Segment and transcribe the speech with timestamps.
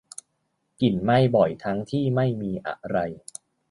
[0.81, 2.97] กลิ่นไหม้บ่อยทั้งที่ไม่มีอะไร